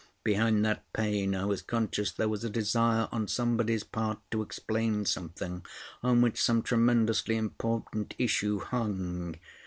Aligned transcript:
Behind 0.23 0.65
that 0.65 0.91
pain 0.93 1.35
I 1.35 1.45
was 1.45 1.61
conscious 1.61 2.11
there 2.11 2.27
was 2.27 2.43
a 2.43 2.49
desire 2.49 3.07
on 3.11 3.27
somebody's 3.27 3.83
part 3.83 4.17
to 4.31 4.41
explain 4.41 5.05
something 5.05 5.63
on 6.01 6.21
which 6.23 6.41
some 6.41 6.63
tremendously 6.63 7.35
important 7.37 8.15
issue 8.17 8.57
hung. 8.61 9.35